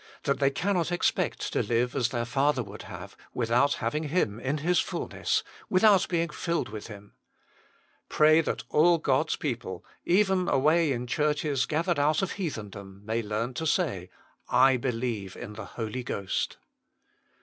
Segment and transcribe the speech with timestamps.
[0.23, 4.57] that they cannot expect to live as their Father would have, without having Him in
[4.57, 7.13] His fulness, without being filled with Him!
[8.09, 13.21] Pray that all God s people, even away in churches gathered out of heathendom, may
[13.21, 14.09] learn to say:
[14.49, 16.57] I believe in the Holy Ghost.